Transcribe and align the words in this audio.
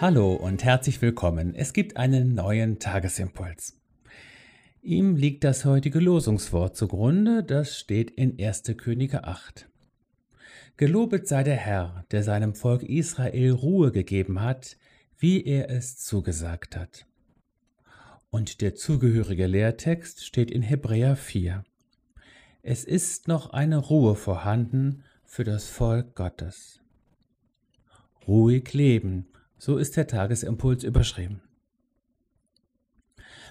Hallo 0.00 0.32
und 0.32 0.64
herzlich 0.64 1.02
willkommen. 1.02 1.54
Es 1.54 1.74
gibt 1.74 1.98
einen 1.98 2.34
neuen 2.34 2.78
Tagesimpuls. 2.78 3.78
Ihm 4.80 5.14
liegt 5.14 5.44
das 5.44 5.66
heutige 5.66 6.00
Losungswort 6.00 6.74
zugrunde, 6.74 7.44
das 7.44 7.78
steht 7.78 8.10
in 8.10 8.42
1. 8.42 8.62
Könige 8.78 9.24
8. 9.24 9.68
Gelobet 10.78 11.28
sei 11.28 11.42
der 11.42 11.56
Herr, 11.56 12.06
der 12.12 12.22
seinem 12.22 12.54
Volk 12.54 12.82
Israel 12.82 13.50
Ruhe 13.50 13.92
gegeben 13.92 14.40
hat, 14.40 14.78
wie 15.18 15.44
er 15.44 15.68
es 15.68 15.98
zugesagt 15.98 16.78
hat. 16.78 17.04
Und 18.30 18.62
der 18.62 18.76
zugehörige 18.76 19.46
Lehrtext 19.46 20.24
steht 20.24 20.50
in 20.50 20.62
Hebräer 20.62 21.14
4. 21.14 21.62
Es 22.62 22.84
ist 22.84 23.28
noch 23.28 23.50
eine 23.50 23.76
Ruhe 23.76 24.14
vorhanden 24.14 25.04
für 25.26 25.44
das 25.44 25.68
Volk 25.68 26.14
Gottes. 26.14 26.80
Ruhig 28.26 28.72
leben, 28.72 29.26
so 29.60 29.76
ist 29.76 29.96
der 29.98 30.06
Tagesimpuls 30.06 30.84
überschrieben. 30.84 31.42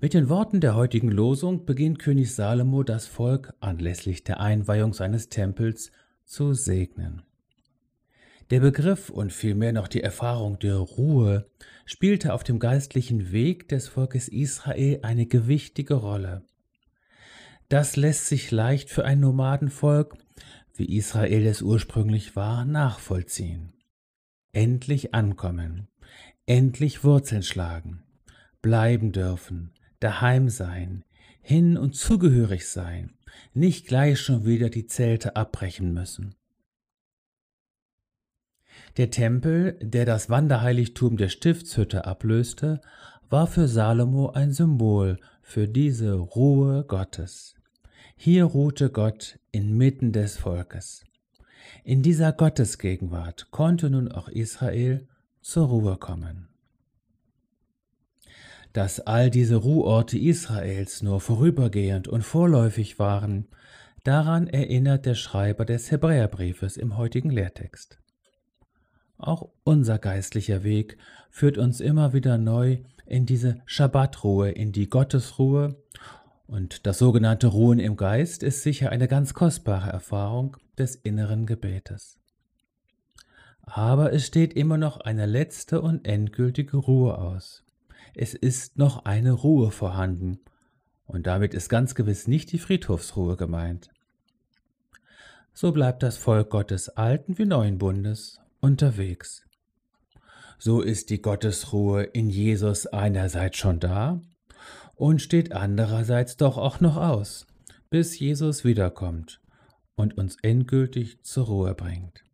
Mit 0.00 0.12
den 0.12 0.28
Worten 0.28 0.60
der 0.60 0.74
heutigen 0.74 1.10
Losung 1.10 1.64
beginnt 1.64 1.98
König 1.98 2.34
Salomo 2.34 2.82
das 2.82 3.06
Volk 3.06 3.54
anlässlich 3.60 4.22
der 4.22 4.38
Einweihung 4.38 4.92
seines 4.92 5.30
Tempels 5.30 5.92
zu 6.24 6.52
segnen. 6.52 7.22
Der 8.50 8.60
Begriff 8.60 9.08
und 9.08 9.32
vielmehr 9.32 9.72
noch 9.72 9.88
die 9.88 10.02
Erfahrung 10.02 10.58
der 10.58 10.76
Ruhe 10.76 11.48
spielte 11.86 12.34
auf 12.34 12.44
dem 12.44 12.58
geistlichen 12.58 13.32
Weg 13.32 13.70
des 13.70 13.88
Volkes 13.88 14.28
Israel 14.28 14.98
eine 15.02 15.24
gewichtige 15.24 15.94
Rolle. 15.94 16.42
Das 17.70 17.96
lässt 17.96 18.26
sich 18.26 18.50
leicht 18.50 18.90
für 18.90 19.06
ein 19.06 19.20
Nomadenvolk, 19.20 20.18
wie 20.74 20.96
Israel 20.96 21.46
es 21.46 21.62
ursprünglich 21.62 22.36
war, 22.36 22.66
nachvollziehen. 22.66 23.72
Endlich 24.52 25.14
ankommen, 25.14 25.88
endlich 26.46 27.04
Wurzeln 27.04 27.42
schlagen, 27.42 28.02
bleiben 28.62 29.12
dürfen, 29.12 29.72
daheim 30.00 30.48
sein, 30.48 31.04
hin 31.40 31.76
und 31.76 31.94
zugehörig 31.94 32.68
sein, 32.68 33.14
nicht 33.52 33.86
gleich 33.86 34.20
schon 34.20 34.44
wieder 34.44 34.70
die 34.70 34.86
Zelte 34.86 35.36
abbrechen 35.36 35.92
müssen. 35.92 36.34
Der 38.96 39.10
Tempel, 39.10 39.78
der 39.80 40.04
das 40.04 40.30
Wanderheiligtum 40.30 41.16
der 41.16 41.28
Stiftshütte 41.28 42.06
ablöste, 42.06 42.80
war 43.28 43.46
für 43.46 43.68
Salomo 43.68 44.30
ein 44.30 44.52
Symbol 44.52 45.18
für 45.42 45.68
diese 45.68 46.14
Ruhe 46.14 46.84
Gottes. 46.84 47.54
Hier 48.16 48.44
ruhte 48.44 48.90
Gott 48.90 49.38
inmitten 49.50 50.12
des 50.12 50.36
Volkes. 50.36 51.04
In 51.82 52.02
dieser 52.02 52.32
Gottesgegenwart 52.32 53.50
konnte 53.50 53.90
nun 53.90 54.10
auch 54.10 54.28
Israel 54.28 55.08
zur 55.44 55.66
Ruhe 55.66 55.96
kommen. 55.98 56.48
Dass 58.72 58.98
all 58.98 59.30
diese 59.30 59.56
Ruheorte 59.56 60.18
Israels 60.18 61.02
nur 61.02 61.20
vorübergehend 61.20 62.08
und 62.08 62.22
vorläufig 62.22 62.98
waren, 62.98 63.46
daran 64.04 64.48
erinnert 64.48 65.06
der 65.06 65.14
Schreiber 65.14 65.64
des 65.64 65.90
Hebräerbriefes 65.90 66.76
im 66.76 66.96
heutigen 66.96 67.30
Lehrtext. 67.30 67.98
Auch 69.18 69.50
unser 69.62 69.98
geistlicher 69.98 70.64
Weg 70.64 70.96
führt 71.30 71.58
uns 71.58 71.80
immer 71.80 72.14
wieder 72.14 72.38
neu 72.38 72.78
in 73.06 73.26
diese 73.26 73.60
Schabbatruhe, 73.66 74.50
in 74.50 74.72
die 74.72 74.88
Gottesruhe. 74.88 75.76
Und 76.46 76.86
das 76.86 76.98
sogenannte 76.98 77.48
Ruhen 77.48 77.78
im 77.78 77.96
Geist 77.96 78.42
ist 78.42 78.62
sicher 78.62 78.90
eine 78.90 79.08
ganz 79.08 79.34
kostbare 79.34 79.90
Erfahrung 79.90 80.56
des 80.78 80.96
inneren 80.96 81.46
Gebetes. 81.46 82.23
Aber 83.66 84.12
es 84.12 84.26
steht 84.26 84.54
immer 84.54 84.78
noch 84.78 85.00
eine 85.00 85.26
letzte 85.26 85.80
und 85.80 86.06
endgültige 86.06 86.76
Ruhe 86.76 87.18
aus. 87.18 87.64
Es 88.14 88.34
ist 88.34 88.78
noch 88.78 89.04
eine 89.04 89.32
Ruhe 89.32 89.70
vorhanden. 89.70 90.40
Und 91.06 91.26
damit 91.26 91.54
ist 91.54 91.68
ganz 91.68 91.94
gewiss 91.94 92.28
nicht 92.28 92.52
die 92.52 92.58
Friedhofsruhe 92.58 93.36
gemeint. 93.36 93.90
So 95.52 95.72
bleibt 95.72 96.02
das 96.02 96.16
Volk 96.16 96.50
Gottes 96.50 96.88
alten 96.88 97.38
wie 97.38 97.44
neuen 97.44 97.78
Bundes 97.78 98.40
unterwegs. 98.60 99.44
So 100.58 100.80
ist 100.80 101.10
die 101.10 101.20
Gottesruhe 101.20 102.04
in 102.04 102.30
Jesus 102.30 102.86
einerseits 102.86 103.58
schon 103.58 103.80
da 103.80 104.20
und 104.94 105.20
steht 105.20 105.52
andererseits 105.52 106.36
doch 106.36 106.56
auch 106.56 106.80
noch 106.80 106.96
aus, 106.96 107.46
bis 107.90 108.18
Jesus 108.18 108.64
wiederkommt 108.64 109.40
und 109.94 110.16
uns 110.16 110.36
endgültig 110.42 111.22
zur 111.22 111.46
Ruhe 111.46 111.74
bringt. 111.74 112.24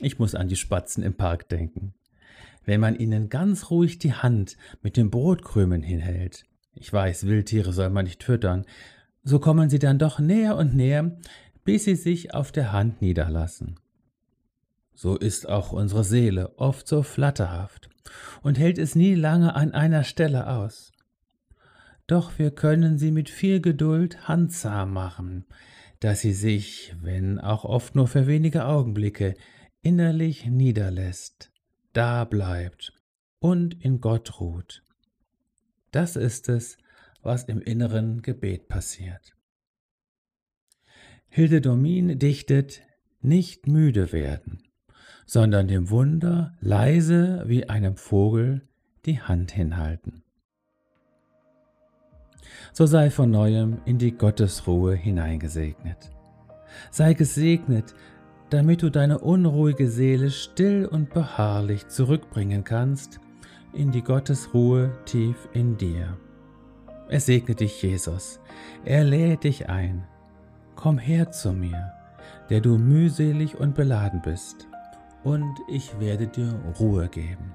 Ich 0.00 0.18
muss 0.18 0.34
an 0.34 0.48
die 0.48 0.56
Spatzen 0.56 1.02
im 1.02 1.14
Park 1.14 1.48
denken. 1.48 1.94
Wenn 2.64 2.80
man 2.80 2.96
ihnen 2.96 3.28
ganz 3.28 3.70
ruhig 3.70 3.98
die 3.98 4.12
Hand 4.12 4.56
mit 4.82 4.96
den 4.96 5.10
Brotkrümen 5.10 5.82
hinhält, 5.82 6.44
ich 6.74 6.92
weiß, 6.92 7.26
Wildtiere 7.26 7.72
soll 7.72 7.90
man 7.90 8.04
nicht 8.04 8.22
füttern, 8.22 8.64
so 9.24 9.38
kommen 9.38 9.68
sie 9.68 9.78
dann 9.78 9.98
doch 9.98 10.18
näher 10.18 10.56
und 10.56 10.74
näher, 10.74 11.18
bis 11.64 11.84
sie 11.84 11.96
sich 11.96 12.34
auf 12.34 12.52
der 12.52 12.72
Hand 12.72 13.02
niederlassen 13.02 13.78
so 14.98 15.16
ist 15.16 15.48
auch 15.48 15.70
unsere 15.70 16.02
Seele 16.02 16.58
oft 16.58 16.88
so 16.88 17.04
flatterhaft 17.04 17.88
und 18.42 18.58
hält 18.58 18.78
es 18.78 18.96
nie 18.96 19.14
lange 19.14 19.54
an 19.54 19.72
einer 19.72 20.02
Stelle 20.02 20.48
aus. 20.48 20.90
Doch 22.08 22.36
wir 22.36 22.50
können 22.50 22.98
sie 22.98 23.12
mit 23.12 23.30
viel 23.30 23.60
Geduld 23.60 24.26
handsam 24.26 24.92
machen, 24.92 25.44
dass 26.00 26.22
sie 26.22 26.32
sich, 26.32 26.96
wenn 27.00 27.38
auch 27.38 27.64
oft 27.64 27.94
nur 27.94 28.08
für 28.08 28.26
wenige 28.26 28.64
Augenblicke, 28.64 29.36
innerlich 29.82 30.46
niederlässt, 30.46 31.50
da 31.92 32.24
bleibt 32.24 32.92
und 33.38 33.82
in 33.84 34.00
Gott 34.00 34.40
ruht. 34.40 34.82
Das 35.90 36.16
ist 36.16 36.48
es, 36.48 36.76
was 37.22 37.44
im 37.44 37.60
inneren 37.60 38.22
Gebet 38.22 38.68
passiert. 38.68 39.34
Hilde 41.28 41.60
Domin 41.60 42.18
dichtet 42.18 42.82
Nicht 43.20 43.66
müde 43.66 44.12
werden 44.12 44.62
sondern 45.28 45.68
dem 45.68 45.90
Wunder 45.90 46.54
leise 46.60 47.44
wie 47.46 47.68
einem 47.68 47.96
Vogel 47.96 48.66
die 49.04 49.20
Hand 49.20 49.52
hinhalten. 49.52 50.22
So 52.72 52.86
sei 52.86 53.10
von 53.10 53.30
neuem 53.30 53.82
in 53.84 53.98
die 53.98 54.12
Gottesruhe 54.12 54.94
hineingesegnet. 54.94 56.10
Sei 56.90 57.12
gesegnet, 57.12 57.94
damit 58.50 58.82
du 58.82 58.90
deine 58.90 59.18
unruhige 59.18 59.88
Seele 59.88 60.30
still 60.30 60.86
und 60.86 61.10
beharrlich 61.10 61.88
zurückbringen 61.88 62.64
kannst 62.64 63.20
in 63.72 63.92
die 63.92 64.02
Gottesruhe 64.02 64.92
tief 65.04 65.48
in 65.52 65.76
dir. 65.76 66.16
Es 67.08 67.26
segne 67.26 67.54
dich 67.54 67.82
Jesus, 67.82 68.40
er 68.84 69.04
lädt 69.04 69.44
dich 69.44 69.68
ein. 69.68 70.04
Komm 70.76 70.98
her 70.98 71.30
zu 71.30 71.52
mir, 71.52 71.92
der 72.50 72.60
du 72.60 72.78
mühselig 72.78 73.56
und 73.58 73.74
beladen 73.74 74.22
bist 74.22 74.68
und 75.24 75.54
ich 75.68 75.98
werde 76.00 76.26
dir 76.26 76.54
Ruhe 76.78 77.08
geben. 77.08 77.52